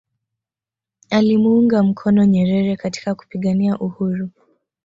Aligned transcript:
alimuunga 1.09 1.83
mkono 1.83 2.25
Nyerere 2.25 2.75
katika 2.75 3.15
kupigania 3.15 3.77
uhuru 3.77 4.29